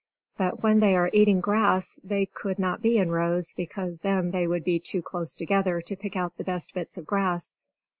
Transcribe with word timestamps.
But 0.35 0.63
when 0.63 0.79
they 0.79 0.95
are 0.95 1.11
eating 1.13 1.41
grass, 1.41 1.99
they 2.03 2.25
could 2.25 2.57
not 2.57 2.81
be 2.81 2.97
in 2.97 3.11
rows; 3.11 3.53
because 3.53 3.99
then 3.99 4.31
they 4.31 4.47
would 4.47 4.63
be 4.63 4.79
too 4.79 5.03
close 5.03 5.35
together 5.35 5.79
to 5.79 5.95
pick 5.95 6.15
out 6.15 6.35
the 6.37 6.43
best 6.43 6.73
bits 6.73 6.97
of 6.97 7.05
grass. 7.05 7.53